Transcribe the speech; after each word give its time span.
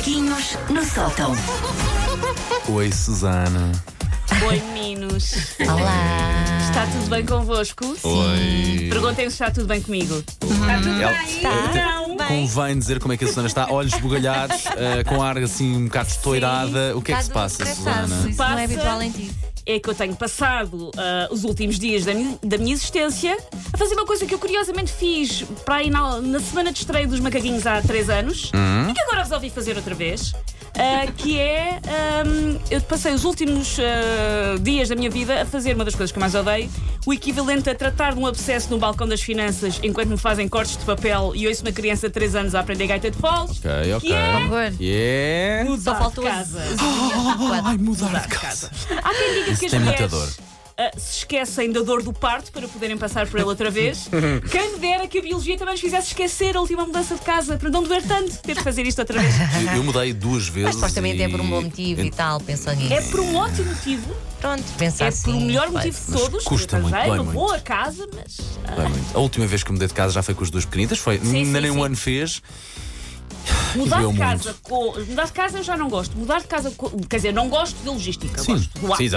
Macaquinhos 0.00 0.56
no 0.70 0.82
sótão. 0.82 1.34
Oi, 2.70 2.90
Susana. 2.90 3.70
Oi, 4.48 4.58
meninos. 4.72 5.34
Olá! 5.60 6.58
Está 6.62 6.86
tudo 6.86 7.10
bem 7.10 7.26
convosco? 7.26 7.84
Oi. 8.02 8.88
Perguntem 8.90 9.28
se 9.28 9.34
está 9.34 9.50
tudo 9.50 9.66
bem 9.66 9.82
comigo. 9.82 10.24
Está 10.40 10.78
tudo 10.78 10.96
bem? 10.96 11.36
Está 11.36 11.99
Convém 12.28 12.78
dizer 12.78 12.98
como 13.00 13.12
é 13.12 13.16
que 13.16 13.24
a 13.24 13.28
Susana 13.28 13.46
está, 13.48 13.70
olhos 13.70 13.92
esbugalhados, 13.94 14.64
eh, 14.76 15.04
com 15.04 15.22
ar 15.22 15.38
assim 15.38 15.76
um 15.76 15.84
bocado 15.84 16.08
estourada. 16.08 16.96
O 16.96 17.02
que 17.02 17.12
é 17.12 17.16
que 17.16 17.24
se 17.24 17.30
passa, 17.30 17.64
Susana? 17.66 18.28
Isso 18.28 18.38
não 18.38 18.58
é 18.58 18.64
habitual 18.64 19.02
em 19.02 19.10
ti. 19.10 19.30
é 19.66 19.78
que 19.78 19.88
eu 19.88 19.94
tenho 19.94 20.14
passado 20.16 20.90
ah, 20.96 21.28
os 21.30 21.44
últimos 21.44 21.78
dias 21.78 22.04
da, 22.04 22.14
mi- 22.14 22.38
da 22.42 22.58
minha 22.58 22.72
existência 22.72 23.36
a 23.72 23.76
fazer 23.78 23.94
uma 23.94 24.06
coisa 24.06 24.26
que 24.26 24.34
eu 24.34 24.38
curiosamente 24.38 24.92
fiz 24.92 25.44
para 25.64 25.76
aí 25.76 25.90
na, 25.90 26.20
na 26.20 26.40
semana 26.40 26.72
de 26.72 26.78
estreia 26.80 27.06
dos 27.06 27.20
macaquinhos 27.20 27.66
há 27.66 27.80
3 27.82 28.08
anos 28.10 28.50
Hum? 28.54 28.90
e 28.90 28.94
que 28.94 29.00
agora 29.02 29.22
resolvi 29.22 29.50
fazer 29.50 29.76
outra 29.76 29.94
vez. 29.94 30.32
Ah, 30.80 31.06
que 31.16 31.38
é. 31.38 31.80
ahm, 31.86 32.56
eu 32.70 32.80
passei 32.82 33.12
os 33.12 33.24
últimos 33.24 33.76
ah, 33.78 34.56
dias 34.60 34.88
da 34.88 34.94
minha 34.96 35.10
vida 35.10 35.42
a 35.42 35.44
fazer 35.46 35.74
uma 35.74 35.84
das 35.84 35.94
coisas 35.94 36.10
que 36.12 36.18
eu 36.18 36.20
mais 36.20 36.34
odeio, 36.34 36.70
o 37.06 37.12
equivalente 37.12 37.68
a 37.70 37.74
tratar 37.74 38.14
de 38.14 38.20
um 38.20 38.26
abscesso 38.26 38.70
no 38.70 38.78
balcão 38.78 39.06
das 39.08 39.20
finanças 39.20 39.78
enquanto 39.82 40.08
me 40.08 40.16
fazem 40.16 40.48
cortes 40.48 40.76
de 40.76 40.84
papel 40.84 41.32
e 41.34 41.46
ouço 41.46 41.62
uma 41.62 41.72
criança 41.72 42.08
de 42.08 42.14
3 42.14 42.34
anos 42.34 42.54
a 42.54 42.60
aprender 42.60 42.86
gaita 42.86 43.10
de 43.10 43.18
foles. 43.18 43.58
Ok, 43.58 43.94
ok. 43.94 44.08
Que 44.08 44.14
é. 44.14 44.72
Yeah. 44.80 45.70
mudar 45.70 45.92
Só 45.92 45.98
faltou 45.98 46.24
de 46.24 46.30
as- 46.30 46.36
casa. 46.52 46.62
quadro. 46.78 47.66
Ai, 47.66 47.78
mudar 47.78 48.20
de 48.22 48.28
casa. 48.28 48.70
Há 49.02 49.10
quem 49.14 49.34
diga 49.34 49.50
Isso 49.52 49.60
que 49.60 49.66
as 49.66 49.70
tem 49.72 49.80
muita 49.80 50.08
ah, 50.82 50.90
se 50.98 51.18
esquecem 51.18 51.70
da 51.70 51.80
dor 51.82 52.02
do 52.02 52.12
parto 52.12 52.50
para 52.52 52.66
poderem 52.68 52.96
passar 52.96 53.26
por 53.26 53.38
ela 53.40 53.48
outra 53.50 53.70
vez. 53.70 54.08
quem 54.50 54.72
me 54.72 54.78
dera 54.78 55.06
que 55.06 55.18
a 55.18 55.22
biologia 55.22 55.56
também 55.58 55.74
nos 55.74 55.80
fizesse 55.80 56.08
esquecer 56.08 56.56
a 56.56 56.60
última 56.60 56.84
mudança 56.86 57.14
de 57.16 57.20
casa 57.22 57.56
para 57.56 57.68
não 57.70 57.82
doer 57.82 58.02
tanto 58.06 58.36
ter 58.38 58.54
de 58.56 58.62
fazer 58.62 58.86
isto 58.86 58.98
outra 59.00 59.20
vez. 59.20 59.34
Eu, 59.66 59.76
eu 59.76 59.84
mudei 59.84 60.12
duas 60.12 60.46
vezes. 60.48 60.64
Mas 60.66 60.74
supostamente 60.76 61.18
e- 61.18 61.22
é 61.22 61.28
por 61.28 61.40
um 61.40 61.48
bom 61.48 61.62
motivo 61.62 62.00
e 62.02 62.10
tal, 62.10 62.40
pensou 62.40 62.74
nisso. 62.74 62.92
É 62.92 63.00
por 63.02 63.20
um 63.20 63.36
ótimo 63.36 63.68
motivo, 63.68 64.14
Pronto, 64.40 64.64
pensa 64.78 65.04
é 65.04 65.08
assim. 65.08 65.32
por 65.32 65.34
o 65.34 65.40
melhor 65.42 65.70
motivo 65.70 65.98
de 66.00 66.10
Mas 66.12 66.20
todos. 66.20 66.44
custa 66.44 66.78
porque 66.78 66.82
muito, 66.94 67.06
dói 67.06 67.16
uma 67.18 67.24
muito. 67.24 67.32
boa 67.38 67.58
casa, 67.60 68.08
mas. 68.14 68.38
ah, 68.66 68.70
Bem, 68.76 68.88
muito. 68.88 69.16
A 69.16 69.20
última 69.20 69.46
vez 69.46 69.62
que 69.62 69.70
mudei 69.70 69.86
de 69.86 69.92
casa 69.94 70.12
já 70.14 70.22
foi 70.22 70.34
com 70.34 70.42
os 70.42 70.50
dois 70.50 70.64
pequenitas, 70.64 70.98
foi 70.98 71.18
Sim, 71.18 71.36
ainda 71.36 71.58
sim, 71.58 71.62
nem 71.62 71.70
um 71.70 71.74
sim. 71.74 71.82
ano 71.84 71.96
fez. 71.96 72.42
Mudar 73.74 74.04
de 74.06 74.16
casa 74.18 74.56
com. 74.62 74.92
Mudar 75.08 75.24
de 75.26 75.32
casa 75.32 75.58
eu 75.58 75.62
já 75.62 75.76
não 75.76 75.88
gosto. 75.88 76.16
Mudar 76.16 76.40
de 76.40 76.46
casa 76.46 76.70
com. 76.72 76.88
Quer 77.00 77.16
dizer, 77.16 77.32
não 77.32 77.48
gosto 77.48 77.76
de 77.82 77.88
logística. 77.88 78.42
Sim, 78.42 78.54
gosto 78.54 78.72
do 78.88 78.96
sim, 78.96 79.08
de- 79.08 79.10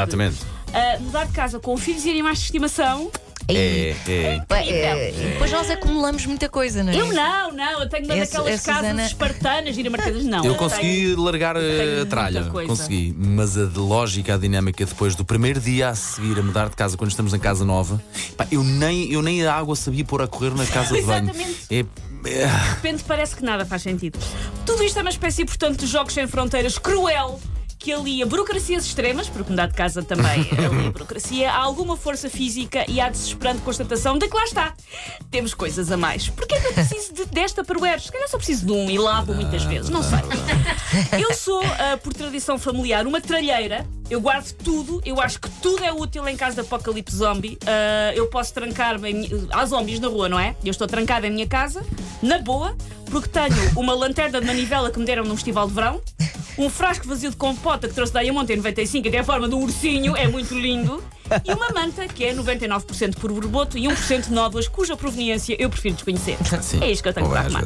Ah, 0.74 0.98
mudar 1.00 1.26
de 1.26 1.34
casa 1.34 1.60
com 1.60 1.78
filhos 1.78 2.06
e 2.06 2.10
animais 2.10 2.40
de 2.40 2.46
estimação. 2.46 3.12
É, 3.50 3.94
é. 4.08 4.42
Bem, 4.48 4.70
é, 4.72 5.10
e 5.12 5.14
depois 5.34 5.52
nós 5.52 5.70
acumulamos 5.70 6.26
muita 6.26 6.48
coisa, 6.48 6.82
não 6.82 6.94
é? 6.94 6.96
Eu 6.96 7.08
não, 7.14 7.52
não, 7.52 7.82
eu 7.82 7.90
tenho 7.90 8.06
uma 8.06 8.16
Esse- 8.18 8.32
daquelas 8.32 8.62
casas 8.62 8.82
Susana- 8.84 9.06
espartanas 9.06 9.76
de 9.76 9.82
ir 9.82 9.88
a 9.88 9.90
marcadas. 9.90 10.24
Não. 10.24 10.38
Eu 10.38 10.44
tenho- 10.44 10.56
consegui 10.56 11.16
largar 11.18 11.56
tenho 11.58 12.04
a 12.04 12.06
tralha, 12.06 12.44
consegui, 12.66 13.14
mas 13.18 13.58
a 13.58 13.70
lógica, 13.76 14.36
a 14.36 14.38
dinâmica 14.38 14.86
depois 14.86 15.14
do 15.14 15.26
primeiro 15.26 15.60
dia 15.60 15.90
a 15.90 15.96
seguir 15.96 16.40
a 16.40 16.42
mudar 16.42 16.70
de 16.70 16.76
casa 16.78 16.96
quando 16.96 17.10
estamos 17.12 17.34
em 17.34 17.40
casa 17.40 17.66
nova, 17.66 18.02
pá, 18.38 18.48
eu 18.50 18.64
nem, 18.64 19.12
eu 19.12 19.22
nem 19.22 19.46
a 19.46 19.54
água 19.54 19.76
sabia 19.76 20.06
pôr 20.06 20.22
a 20.22 20.28
correr 20.28 20.56
na 20.56 20.66
casa 20.66 20.96
de 20.96 21.02
banho. 21.02 21.30
Exatamente. 21.30 21.58
É, 21.70 21.80
é- 21.80 21.84
De 22.48 22.70
repente 22.76 23.04
parece 23.06 23.36
que 23.36 23.44
nada 23.44 23.66
faz 23.66 23.82
sentido. 23.82 24.18
Tudo 24.66 24.82
isto 24.86 24.98
é 24.98 25.02
uma 25.02 25.12
espécie, 25.12 25.44
portanto, 25.44 25.80
de 25.82 25.86
jogos 25.88 26.14
sem 26.14 26.26
fronteiras 26.28 26.78
cruel 26.78 27.42
que 27.84 27.92
alia 27.92 28.26
burocracias 28.26 28.86
extremas, 28.86 29.28
porque 29.28 29.52
mudar 29.52 29.66
de 29.66 29.74
casa 29.74 30.02
também 30.02 30.48
alia 30.58 30.90
burocracia, 30.90 31.52
há 31.52 31.58
alguma 31.58 31.98
força 31.98 32.30
física 32.30 32.86
e 32.88 33.02
há 33.02 33.10
desesperante 33.10 33.62
constatação 33.62 34.18
de 34.18 34.30
que 34.30 34.34
lá 34.34 34.46
está. 34.46 34.74
Temos 35.30 35.54
coisas 35.54 35.92
a 35.92 35.98
mais. 35.98 36.30
Porquê 36.30 36.56
é 36.56 36.62
que 36.62 36.68
eu 36.68 36.74
preciso 36.74 37.14
de, 37.14 37.26
desta 37.26 37.62
para 37.62 38.00
Se 38.00 38.10
calhar 38.10 38.30
só 38.30 38.38
preciso 38.38 38.66
de 38.66 38.72
um 38.72 38.90
e 38.90 38.98
lavo 38.98 39.34
muitas 39.34 39.64
vezes, 39.64 39.90
não 39.90 40.02
sei. 40.02 40.20
Eu 41.20 41.34
sou, 41.34 41.62
ah, 41.62 41.98
por 42.02 42.14
tradição 42.14 42.58
familiar, 42.58 43.06
uma 43.06 43.20
tralheira. 43.20 43.86
Eu 44.10 44.22
guardo 44.22 44.52
tudo, 44.54 45.02
eu 45.06 45.20
acho 45.20 45.40
que 45.40 45.50
tudo 45.62 45.84
é 45.84 45.92
útil 45.92 46.28
em 46.28 46.38
caso 46.38 46.56
de 46.56 46.62
apocalipse 46.62 47.18
zombie. 47.18 47.58
Ah, 47.66 48.14
eu 48.16 48.28
posso 48.28 48.54
trancar-me. 48.54 49.30
Há 49.52 49.66
zombies 49.66 50.00
na 50.00 50.08
rua, 50.08 50.30
não 50.30 50.40
é? 50.40 50.56
Eu 50.64 50.72
estou 50.72 50.88
trancada 50.88 51.28
em 51.28 51.32
minha 51.32 51.48
casa, 51.48 51.86
na 52.22 52.40
boa, 52.40 52.78
porque 53.12 53.28
tenho 53.28 53.56
uma 53.76 53.94
lanterna 53.94 54.40
de 54.40 54.48
manivela 54.48 54.90
que 54.90 55.00
me 55.00 55.06
deram 55.06 55.24
num 55.24 55.36
festival 55.36 55.68
de 55.68 55.74
verão, 55.74 56.02
um 56.58 56.70
frasco 56.70 57.08
vazio 57.08 57.30
de 57.30 57.36
compota 57.36 57.88
que 57.88 57.94
trouxe 57.94 58.14
da 58.14 58.22
Diamond 58.22 58.52
em 58.52 58.58
95 58.58 59.08
e 59.08 59.12
tem 59.12 59.20
a 59.20 59.24
forma 59.24 59.48
um 59.56 59.64
ursinho, 59.64 60.16
é 60.16 60.28
muito 60.28 60.54
lindo, 60.54 61.04
e 61.46 61.54
uma 61.54 61.70
manta 61.70 62.08
que 62.08 62.24
é 62.26 62.34
99% 62.34 63.16
por 63.18 63.32
borboto 63.32 63.78
e 63.78 63.84
1% 63.84 64.30
nódoas, 64.30 64.68
cuja 64.68 64.96
proveniência 64.96 65.56
eu 65.60 65.70
prefiro 65.70 65.96
desconhecer. 65.96 66.38
Sim. 66.62 66.82
É 66.84 66.92
isto 66.92 67.02
que 67.04 67.10
eu 67.10 67.14
tenho 67.14 67.26
Ou 67.28 67.32
para 67.32 67.42
arrumar. 67.42 67.64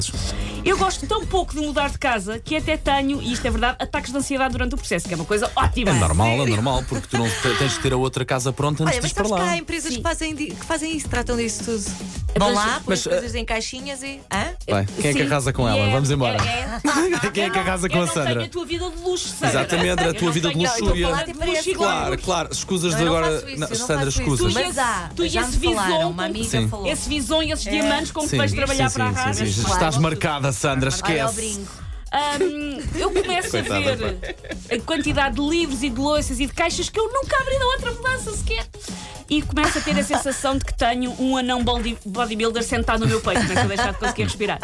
Eu 0.63 0.78
gosto 0.78 1.06
tão 1.07 1.25
pouco 1.25 1.53
de 1.56 1.62
mudar 1.62 1.90
de 1.90 1.97
casa 1.97 2.40
que 2.40 2.56
até 2.56 2.75
tenho, 2.78 3.22
e 3.22 3.31
isto 3.34 3.46
é 3.47 3.50
verdade, 3.51 3.78
ataques 3.79 4.12
de 4.12 4.17
ansiedade 4.17 4.51
durante 4.51 4.73
o 4.75 4.78
processo, 4.78 5.07
que 5.07 5.13
é 5.13 5.17
uma 5.17 5.25
coisa 5.25 5.50
ótima. 5.56 5.91
é 5.91 5.94
normal, 5.94 6.28
é 6.44 6.46
normal, 6.50 6.84
porque 6.88 7.07
tu 7.07 7.17
não 7.17 7.29
te- 7.29 7.57
tens 7.57 7.73
de 7.73 7.79
ter 7.79 7.94
a 7.94 7.97
outra 7.97 8.25
casa 8.25 8.51
pronta 8.51 8.84
antes 8.84 8.96
Olha, 8.97 9.01
de 9.01 9.06
mas 9.06 9.12
ir 9.12 9.16
para 9.16 9.23
sabes 9.25 9.40
que 9.41 9.46
lá. 9.47 9.51
há 9.53 9.57
empresas 9.57 9.90
Sim. 9.91 9.97
que 9.97 10.03
fazem, 10.03 10.35
que 10.35 10.56
fazem 10.66 10.96
isso, 10.97 11.07
tratam 11.09 11.38
disso 11.38 11.63
tudo. 11.63 11.84
Vão 12.38 12.53
lá, 12.53 12.66
põem 12.75 12.84
mas, 12.88 13.00
as 13.00 13.07
coisas 13.13 13.35
em 13.35 13.46
caixinhas 13.46 14.03
e. 14.03 14.19
Hã? 14.31 14.53
Vai, 14.69 14.85
quem 15.01 15.09
é 15.09 15.13
que 15.13 15.22
arrasa 15.23 15.51
com 15.53 15.67
e 15.67 15.72
ela? 15.72 15.88
é- 15.88 15.91
Vamos 15.91 16.12
embora. 16.12 16.38
é- 16.44 16.79
é- 17.28 17.31
Quem 17.31 17.44
é 17.46 17.50
que 17.50 17.57
arrasa 17.57 17.90
com 17.90 18.01
a 18.01 18.07
Sandra? 18.07 18.34
tenho 18.35 18.46
a 18.46 18.50
tua 18.50 18.66
vida 18.66 18.90
de 18.91 18.97
luxo, 19.01 19.29
Sandra. 19.29 19.50
Exatamente, 19.50 20.03
a 20.03 20.13
tua 20.13 20.31
vida 20.31 20.50
de 20.50 20.56
luxúria. 20.57 21.07
De 21.25 21.69
e 21.72 21.73
Claro, 21.75 22.17
claro, 22.19 22.50
escusas 22.51 22.96
de 22.96 23.03
não 23.03 23.16
agora. 23.16 23.41
Isso, 23.57 23.59
Não, 23.59 23.68
eu 23.68 23.79
não 23.79 23.88
Sandra, 23.88 24.06
faço 24.12 24.22
isso. 24.22 24.38
Tu 24.38 24.50
e 24.50 24.53
Mas 24.53 24.78
há, 24.78 25.09
tu 25.16 25.25
e 25.25 25.29
já 25.29 25.41
esse 25.41 25.57
me 25.57 25.66
falaram, 25.66 25.94
visão 25.95 26.09
uma 26.12 26.25
amiga 26.25 26.50
Sim. 26.50 26.68
falou. 26.68 26.88
Esse 26.88 27.09
visão 27.09 27.44
e 27.44 27.51
esses 27.51 27.63
diamantes 27.66 28.12
com 28.12 28.28
que 28.28 28.35
vais 28.38 28.51
trabalhar 28.53 28.90
sim, 28.90 28.95
para 28.95 29.06
a 29.06 29.09
rádio. 29.12 29.47
sim. 29.47 29.62
Claro. 29.62 29.73
Estás 29.75 29.97
marcada, 29.97 30.51
Sandra, 30.51 30.90
Olha 31.03 31.23
ao 31.23 31.29
esquece. 31.31 31.35
brinco. 31.56 31.88
Hum, 32.41 32.81
eu 32.96 33.12
começo 33.12 33.47
a 33.47 33.51
Coitada, 33.63 33.96
ver 33.97 34.35
a 34.72 34.79
quantidade 34.81 35.35
de 35.35 35.41
livros 35.41 35.84
e 35.84 35.90
de 35.90 36.00
louças 36.00 36.40
e 36.40 36.46
de 36.46 36.53
caixas 36.53 36.90
que 36.90 36.97
eu 36.97 37.12
nunca 37.12 37.35
abri 37.41 37.59
da 37.59 37.66
outra 37.66 37.91
mudança 37.91 38.31
sequer. 38.31 38.66
E 39.29 39.41
começo 39.41 39.78
a 39.78 39.81
ter 39.81 40.00
a 40.00 40.03
sensação 40.03 40.57
de 40.57 40.63
que 40.63 40.73
tenho 40.73 41.13
um 41.19 41.35
anão 41.35 41.62
body- 41.62 41.97
bodybuilder 42.06 42.63
sentado 42.63 43.01
no 43.01 43.07
meu 43.07 43.19
peito. 43.19 43.41
Começo 43.41 43.59
a 43.59 43.63
deixar 43.66 43.91
de 43.91 44.00
conseguir 44.00 44.23
respirar. 44.23 44.57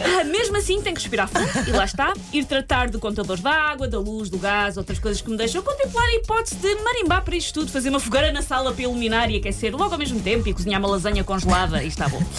Ah, 0.00 0.24
mesmo 0.24 0.56
assim, 0.56 0.80
tenho 0.80 0.96
que 0.96 1.02
respirar 1.02 1.28
fundo 1.28 1.68
e 1.68 1.72
lá 1.72 1.84
está. 1.84 2.12
Ir 2.32 2.44
tratar 2.44 2.88
de 2.88 2.98
contadores 2.98 3.42
da 3.42 3.52
água, 3.52 3.86
da 3.86 3.98
luz, 3.98 4.30
do 4.30 4.38
gás, 4.38 4.76
outras 4.76 4.98
coisas 4.98 5.20
que 5.20 5.30
me 5.30 5.36
deixam 5.36 5.62
contemplar 5.62 6.06
a 6.06 6.14
hipótese 6.16 6.56
de 6.56 6.74
marimbar 6.76 7.22
para 7.22 7.36
isto 7.36 7.60
tudo, 7.60 7.70
fazer 7.70 7.90
uma 7.90 8.00
fogueira 8.00 8.32
na 8.32 8.42
sala 8.42 8.72
para 8.72 8.82
iluminar 8.82 9.30
e 9.30 9.36
aquecer 9.36 9.74
logo 9.74 9.92
ao 9.92 9.98
mesmo 9.98 10.20
tempo 10.20 10.48
e 10.48 10.54
cozinhar 10.54 10.80
uma 10.80 10.88
lasanha 10.88 11.22
congelada 11.22 11.82
e 11.82 11.88
está 11.88 12.08
bom. 12.08 12.20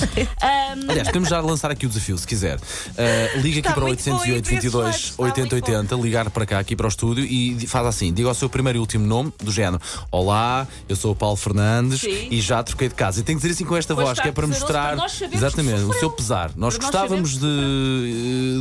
Hum, 0.42 0.86
Aliás, 0.90 1.08
podemos 1.08 1.30
já 1.30 1.40
lançar 1.40 1.72
aqui 1.72 1.86
o 1.86 1.90
desafio, 1.90 2.18
se 2.18 2.26
quiser. 2.26 2.58
Uh, 2.58 3.40
liga 3.42 3.60
Está 3.60 3.70
aqui 3.70 3.80
para 3.80 3.84
o 3.84 3.88
muito 3.88 4.04
bom, 4.04 4.16
808 4.16 4.22
e 4.22 4.42
para 4.42 4.58
esses 4.58 4.72
22 4.72 4.74
lados, 4.74 5.00
está 5.02 5.24
80 5.24 5.42
muito 5.42 5.66
bom. 5.66 5.72
80, 5.72 5.96
ligar 5.96 6.30
para 6.30 6.46
cá, 6.46 6.60
aqui 6.60 6.76
para 6.76 6.86
o 6.86 6.90
estúdio 6.90 7.26
e 7.26 7.68
faz 7.68 7.86
assim: 7.86 8.14
diga 8.14 8.30
o 8.30 8.34
seu 8.34 8.50
primeiro 8.50 8.78
e 8.78 8.80
último 8.80 9.06
nome, 9.06 9.34
do 9.38 9.52
género. 9.52 9.82
Olá, 10.10 10.68
eu 10.90 10.96
sou 10.96 11.12
o 11.12 11.16
Paulo 11.16 11.36
Fernandes 11.36 12.02
Sim. 12.02 12.28
e 12.32 12.42
já 12.42 12.64
troquei 12.64 12.90
de 12.90 12.96
casa. 12.96 13.20
E 13.20 13.24
tem 13.24 13.36
que 13.36 13.42
dizer 13.42 13.54
assim 13.54 13.66
com 13.66 13.76
esta 13.76 13.94
Pois 13.94 14.08
voz, 14.08 14.20
que 14.20 14.28
é 14.28 14.32
para 14.32 14.48
mostrar 14.48 14.88
para 14.88 14.96
nós 14.96 15.22
exatamente 15.22 15.82
o 15.82 15.94
seu 15.94 16.10
pesar. 16.10 16.52
Nós 16.56 16.78
Para 16.78 16.86
nós 16.88 16.92
gostávamos 16.92 17.22
sabermos 17.22 17.38
de, 17.38 17.51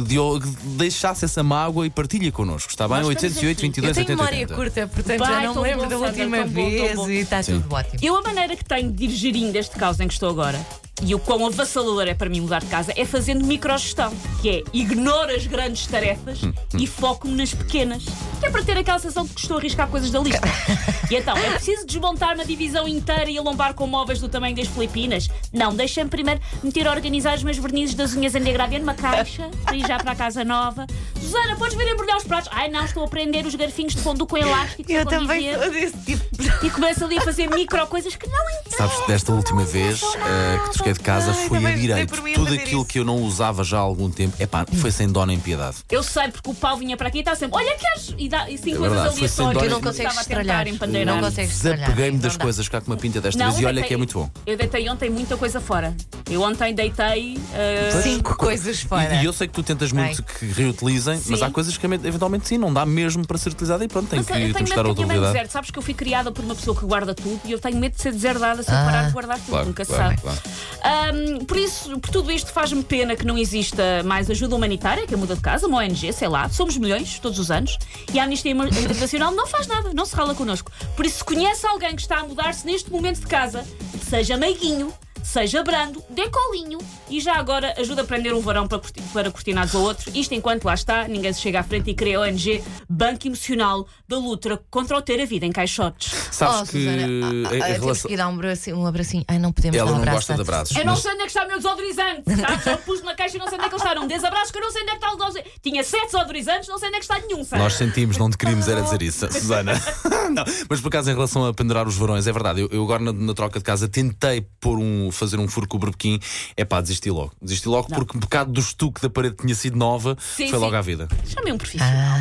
de, 0.07 0.19
o- 0.19 0.41
que 0.41 0.49
deixasse 0.77 1.25
essa 1.25 1.43
mágoa 1.43 1.87
e 1.87 1.91
partilha 1.91 2.31
connosco, 2.33 2.71
está 2.71 2.87
bem? 2.89 2.99
Nós 3.03 3.09
estamos 3.11 3.37
808 3.37 3.59
aqui. 3.59 3.63
22 3.63 3.97
Eu 3.99 4.05
tenho 4.05 4.19
80 4.19 4.23
memória 4.23 4.39
80. 4.41 4.55
curta, 4.55 4.87
portanto 4.95 5.19
Vai, 5.19 5.33
já 5.35 5.43
não 5.43 5.55
me 5.55 5.61
lembro 5.63 5.89
da 5.89 5.99
última 5.99 6.37
bom, 6.43 6.49
vez 6.49 6.95
bom. 6.97 7.11
e 7.11 7.19
está 7.21 7.43
Sim. 7.43 7.61
tudo 7.61 7.75
ótimo. 7.75 7.99
Eu, 8.03 8.17
a 8.17 8.23
maneira 8.23 8.57
que 8.57 8.65
tenho 8.65 8.91
de 8.93 9.05
ir 9.05 9.11
gerindo 9.11 9.57
este 9.57 9.77
caos 9.77 10.01
em 10.01 10.07
que 10.09 10.15
estou 10.15 10.31
agora, 10.31 10.65
e 11.03 11.15
o 11.15 11.19
quão 11.19 11.47
avassalador 11.47 12.07
é 12.09 12.15
para 12.15 12.29
mim 12.29 12.41
mudar 12.43 12.61
de 12.61 12.67
casa, 12.67 12.93
é 12.97 13.05
fazendo 13.07 13.45
microgestão, 13.47 14.13
que 14.43 14.49
é 14.51 14.63
ignoro 14.73 15.35
as 15.35 15.47
grandes 15.47 15.87
tarefas 15.87 16.41
e 16.79 16.87
foco-me 16.87 17.35
nas 17.37 17.55
pequenas. 17.55 18.05
Que 18.41 18.47
é 18.47 18.51
para 18.51 18.65
ter 18.65 18.79
aquela 18.79 18.99
sensação 18.99 19.25
de 19.25 19.35
que 19.35 19.41
estou 19.41 19.57
a 19.57 19.61
arriscar 19.61 19.87
coisas 19.89 20.11
da 20.11 20.19
lista. 20.19 20.41
E 21.11 21.17
então, 21.17 21.37
é 21.37 21.51
preciso 21.51 21.85
desmontar 21.85 22.37
uma 22.37 22.45
divisão 22.45 22.87
inteira 22.87 23.29
e 23.29 23.37
alombar 23.37 23.75
com 23.75 23.85
móveis 23.85 24.21
do 24.21 24.29
tamanho 24.29 24.55
das 24.55 24.69
Filipinas? 24.69 25.29
Não, 25.53 25.75
deixem-me 25.75 26.09
primeiro 26.09 26.41
meter 26.63 26.87
a 26.87 26.93
organizar 26.93 27.37
os 27.37 27.43
meus 27.43 27.59
vernizes 27.59 27.97
das 27.97 28.15
unhas 28.15 28.37
em 28.37 28.41
degradê 28.41 28.79
numa 28.79 28.95
caixa, 28.95 29.51
para 29.65 29.77
ir 29.77 29.85
já 29.85 29.99
para 29.99 30.13
a 30.13 30.15
casa 30.15 30.45
nova. 30.45 30.87
Susana, 31.21 31.57
podes 31.57 31.77
vir 31.77 31.89
embrulhar 31.89 32.17
os 32.17 32.23
pratos? 32.23 32.49
Ai 32.53 32.69
não, 32.69 32.85
estou 32.85 33.05
a 33.05 33.09
prender 33.09 33.45
os 33.45 33.57
garfinhos 33.57 33.95
de 33.95 34.01
fundo 34.01 34.25
com 34.25 34.37
elástico. 34.37 34.91
Eu 34.91 35.05
também 35.05 35.53
sou 35.53 35.71
desse 35.71 35.99
tipo. 35.99 36.25
E 36.65 36.71
começo 36.71 37.05
ali 37.05 37.19
a 37.19 37.23
fazer 37.23 37.51
micro 37.51 37.85
coisas 37.89 38.15
que 38.15 38.29
não 38.29 38.51
entendo. 38.51 38.77
Sabes, 38.77 39.07
desta 39.07 39.33
última 39.33 39.65
vez 39.65 40.01
eh, 40.03 40.59
que 40.65 40.73
troquei 40.75 40.93
de 40.93 41.01
casa 41.01 41.33
Ai, 41.33 41.49
foi 41.49 41.67
a 41.67 41.71
direito. 41.73 42.23
Tudo 42.35 42.55
aquilo 42.55 42.83
isso. 42.83 42.85
que 42.85 42.99
eu 43.01 43.05
não 43.05 43.17
usava 43.23 43.65
já 43.65 43.79
há 43.79 43.81
algum 43.81 44.11
tempo, 44.11 44.41
epá, 44.41 44.65
foi 44.81 44.93
sem 44.93 45.11
dó 45.11 45.27
nem 45.27 45.39
piedade. 45.39 45.79
Eu 45.91 46.03
sei 46.03 46.29
porque 46.29 46.51
o 46.51 46.55
pau 46.55 46.77
vinha 46.77 46.97
para 46.97 47.09
aqui 47.09 47.19
e 47.19 47.21
estava 47.21 47.37
sempre, 47.37 47.57
olha, 47.57 47.77
queres? 47.77 48.15
E 48.17 48.29
dá, 48.31 48.49
e 48.51 48.57
sim, 48.57 48.73
É 48.73 48.77
coisas 48.77 48.97
verdade, 48.97 49.19
aleatórias. 49.19 49.35
Tu 49.37 49.43
não 49.43 49.53
que 49.81 49.87
consegues 49.87 49.99
estava 49.99 50.21
a 50.21 50.25
tentar 50.25 50.67
estralhar. 50.67 51.07
Não 51.07 51.21
consegues. 51.21 51.51
Desapeguei-me 51.61 52.13
Não 52.13 52.19
das 52.21 52.37
dá. 52.37 52.43
coisas 52.45 52.69
cá 52.69 52.81
com 52.81 52.87
uma 52.91 52.97
pinta 52.97 53.21
desta 53.21 53.39
Não, 53.39 53.51
vez 53.51 53.61
e 53.61 53.63
eu 53.65 53.69
olha 53.69 53.83
que 53.83 53.93
é 53.93 53.97
muito 53.97 54.19
bom. 54.19 54.31
Eu 54.47 54.57
deitei 54.57 54.89
ontem 54.89 55.11
muita 55.11 55.37
coisa 55.37 55.61
fora. 55.61 55.95
Eu 56.31 56.41
ontem 56.43 56.75
deitei. 56.75 57.37
uh, 57.37 58.03
Cinco 58.03 58.37
coisas 58.37 58.81
fora. 58.81 59.15
E, 59.17 59.23
e 59.23 59.25
eu 59.27 59.33
sei 59.33 59.47
que 59.49 59.53
tu 59.53 59.63
tentas 59.63 59.93
muito 59.93 60.23
que 60.23 60.47
reutilizem, 60.47 61.21
mas 61.27 61.39
Sim. 61.41 61.45
há 61.45 61.51
coisas 61.51 61.77
que 61.77 61.85
eventualmente 61.87 62.47
sim, 62.49 62.57
não 62.57 62.73
dá 62.73 62.87
mesmo 62.87 63.27
para 63.27 63.37
ser 63.37 63.51
utilizada 63.51 63.85
e 63.85 63.89
pronto, 63.89 64.09
tem 64.09 64.19
Mas 64.21 64.27
que, 64.27 64.33
eu 64.33 64.39
tenho 64.39 64.53
medo 64.69 64.95
dar 64.95 64.95
que 64.95 65.21
deserte. 65.27 65.53
Sabes 65.53 65.71
que 65.71 65.79
eu 65.79 65.83
fui 65.83 65.93
criada 65.95 66.31
por 66.31 66.45
uma 66.45 66.55
pessoa 66.55 66.77
que 66.77 66.87
guarda 66.87 67.15
tudo 67.15 67.41
e 67.45 67.53
eu 67.53 67.59
tenho 67.59 67.77
medo 67.79 67.97
de 67.97 68.01
ser 68.03 68.13
deserdada 68.13 68.63
se 68.63 68.71
eu 68.71 68.77
Ah. 68.77 68.85
parar 68.85 69.07
de 69.07 69.13
guardar 69.13 69.37
tudo. 69.39 69.49
Claro, 69.51 69.67
Nunca 69.67 69.85
se 69.85 69.93
sabe. 69.93 70.17
claro. 70.21 70.39
Ahm, 70.83 71.45
por 71.45 71.57
isso, 71.57 71.99
por 71.99 72.11
tudo 72.11 72.31
isto, 72.31 72.53
faz-me 72.53 72.83
pena 72.85 73.17
que 73.17 73.27
não 73.27 73.37
exista 73.37 74.03
mais 74.05 74.31
ajuda 74.31 74.55
humanitária, 74.55 75.07
que 75.07 75.15
é 75.15 75.17
muda 75.17 75.35
de 75.35 75.41
casa, 75.41 75.67
uma 75.67 75.79
ONG, 75.79 76.13
sei 76.13 76.29
lá. 76.29 76.49
Somos 76.49 76.77
milhões 76.79 77.19
todos 77.19 77.39
os 77.39 77.51
anos 77.51 77.77
e 78.15 78.20
a 78.21 78.25
Amnistia 78.25 78.53
Internacional 78.53 79.33
não 79.33 79.47
faz 79.47 79.67
nada, 79.67 79.93
não 79.95 80.05
se 80.05 80.15
rala 80.15 80.35
connosco. 80.35 80.71
Por 80.97 81.07
isso, 81.07 81.19
se 81.19 81.25
conhece 81.25 81.67
alguém 81.67 81.97
que 81.97 82.03
está 82.03 82.19
a 82.19 82.25
mudar-se 82.25 82.67
neste 82.67 82.91
momento 82.91 83.21
de 83.21 83.27
casa, 83.27 83.67
seja 84.09 84.37
meiguinho. 84.37 84.93
Seja 85.23 85.63
brando, 85.63 86.03
dê 86.11 86.29
colinho 86.29 86.79
e 87.09 87.21
já 87.21 87.35
agora 87.35 87.75
ajuda 87.79 88.03
a 88.03 88.05
prender 88.05 88.35
um 88.35 88.41
varão 88.41 88.67
para, 88.67 88.81
para 89.13 89.31
cortinados 89.31 89.75
ao 89.75 89.83
outro. 89.83 90.11
Isto 90.15 90.35
enquanto 90.35 90.65
lá 90.65 90.75
está, 90.75 91.07
ninguém 91.07 91.33
se 91.33 91.41
chega 91.41 91.61
à 91.61 91.63
frente 91.63 91.91
e 91.91 91.95
cria 91.95 92.19
a 92.19 92.23
ONG 92.23 92.63
Banco 92.89 93.27
Emocional 93.27 93.87
da 94.09 94.19
luta 94.19 94.61
contra 94.71 94.97
o 94.97 95.03
ter 95.03 95.21
a 95.21 95.25
vida 95.25 95.47
em 95.47 95.53
caixotes. 95.53 96.13
Sabes 96.31 96.57
oh, 96.57 96.65
que 96.65 96.79
Susana, 96.79 97.03
em 97.03 97.45
ah, 97.45 97.65
ah, 97.65 97.67
relação. 97.67 98.09
que 98.09 98.17
dar 98.17 98.29
um 98.29 98.35
abracinho, 98.35 98.77
um 98.79 98.87
abracinho. 98.87 99.25
Ai, 99.29 99.39
não 99.39 99.53
podemos 99.53 99.77
Ela 99.77 99.87
dar 99.87 99.93
um 99.93 99.97
não 99.97 100.03
abraço. 100.03 100.17
gosta 100.19 100.35
de 100.35 100.41
abraços. 100.41 100.77
Eu 100.77 100.85
não 100.85 100.97
sei 100.97 101.13
onde 101.13 101.21
é 101.21 101.25
que 101.25 101.31
está 101.31 101.45
o 101.45 101.49
meu 101.49 101.57
desodorizante. 101.57 102.23
Sabes? 102.41 102.67
Eu 102.67 102.79
pus 102.79 103.03
na 103.03 103.15
caixa 103.15 103.37
e 103.37 103.41
não 103.41 103.49
sei 103.49 103.59
onde 103.59 103.67
é 103.67 103.69
que 103.69 103.75
eles 103.75 103.85
estão. 103.85 104.07
Desabraços 104.07 104.51
que 104.51 104.59
eu 104.59 104.63
não 104.63 104.71
sei 104.71 104.83
onde 104.83 104.91
é 104.91 104.95
que 104.95 105.05
está 105.05 105.13
o 105.13 105.17
desodorizante. 105.17 105.61
Tinha 105.63 105.85
sete 105.85 106.07
desodorizantes, 106.07 106.69
não 106.69 106.79
sei 106.79 106.89
onde 106.89 106.97
é 106.97 107.01
que 107.01 107.05
está 107.05 107.19
nenhum. 107.19 107.45
Sabe? 107.45 107.63
Nós 107.63 107.75
sentimos, 107.75 108.19
não 108.19 108.31
te 108.31 108.39
queríamos 108.39 108.69
era 108.69 108.83
dizer 108.83 109.03
isso, 109.03 109.31
Susana. 109.33 109.73
não, 110.31 110.45
mas 110.69 110.81
por 110.81 110.89
acaso, 110.89 111.11
em 111.11 111.15
relação 111.15 111.47
a 111.47 111.55
pendurar 111.55 111.87
os 111.87 111.97
varões, 111.97 112.27
é 112.27 112.33
verdade. 112.33 112.61
Eu, 112.61 112.69
eu 112.71 112.83
agora 112.83 113.03
na, 113.03 113.13
na 113.13 113.35
troca 113.35 113.59
de 113.59 113.65
casa 113.65 113.89
tentei 113.89 114.41
pôr 114.61 114.79
um, 114.79 115.10
fazer 115.13 115.39
um 115.39 115.49
furo 115.49 115.67
com 115.69 115.77
o 115.77 115.81
berbequim. 115.81 116.19
É 116.57 116.65
pá, 116.65 116.81
desisti 116.81 117.11
logo. 117.11 117.33
Desisti 117.41 117.69
logo 117.69 117.89
porque 117.89 118.17
um 118.17 118.21
bocado 118.21 118.53
do 118.53 118.61
estuque 118.61 119.01
da 119.01 119.11
parede 119.11 119.37
tinha 119.37 119.55
sido 119.55 119.77
nova, 119.77 120.17
Sim, 120.37 120.49
foi 120.49 120.59
logo 120.59 120.73
sim. 120.73 120.77
à 120.79 120.81
vida. 120.81 121.09
Chamei 121.27 121.53
um 121.53 121.59
profissional. 121.59 122.19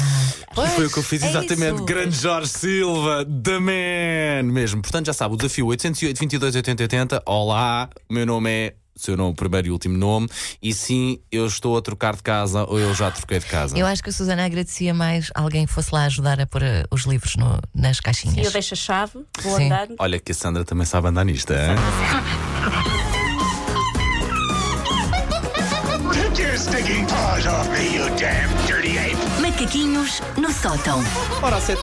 E 0.51 0.67
foi 0.75 0.85
o 0.87 0.91
que 0.91 0.97
eu 0.99 1.03
fiz 1.03 1.23
é 1.23 1.29
exatamente. 1.29 1.75
isso. 1.75 1.85
Grande 1.85 2.15
Jorge 2.15 2.47
Silva, 2.49 3.25
The 3.25 3.59
Man 3.59 4.51
mesmo. 4.51 4.81
Portanto, 4.81 5.05
já 5.07 5.13
sabe, 5.13 5.33
o 5.35 5.37
desafio 5.37 5.67
808 5.67 6.19
22 6.19 6.55
80 6.55 6.83
80. 6.83 7.23
Olá, 7.25 7.89
o 8.09 8.13
meu 8.13 8.25
nome 8.25 8.49
é. 8.49 8.75
Seu 8.95 9.15
nome, 9.15 9.33
primeiro 9.33 9.67
e 9.69 9.71
último 9.71 9.97
nome, 9.97 10.27
e 10.61 10.73
sim, 10.73 11.19
eu 11.31 11.45
estou 11.45 11.77
a 11.77 11.81
trocar 11.81 12.17
de 12.17 12.21
casa 12.21 12.65
ou 12.65 12.77
eu 12.77 12.93
já 12.93 13.09
troquei 13.09 13.39
de 13.39 13.45
casa. 13.45 13.77
Eu 13.77 13.85
acho 13.85 14.03
que 14.03 14.09
a 14.09 14.11
Susana 14.11 14.43
agradecia 14.43 14.93
mais 14.93 15.31
alguém 15.33 15.65
que 15.65 15.71
fosse 15.71 15.95
lá 15.95 16.03
ajudar 16.03 16.37
a 16.41 16.45
pôr 16.45 16.63
eh, 16.63 16.83
os 16.91 17.03
livros 17.05 17.37
no- 17.37 17.61
nas 17.73 17.99
E 17.99 18.01
caixinhas. 18.01 18.45
eu 18.45 18.51
deixo 18.51 18.73
a 18.73 18.77
chave, 18.77 19.13
vou 19.41 19.55
Sim. 19.55 19.67
andar. 19.67 19.87
Olha 19.97 20.19
que 20.19 20.33
a 20.33 20.35
Sandra 20.35 20.65
também 20.65 20.85
sabe 20.85 21.07
andar 21.07 21.23
nisto, 21.23 21.53
hein? 21.53 21.59
Macaquinhos 29.39 30.21
no 30.37 30.51
sótão. 30.51 31.01
Ora, 31.41 31.61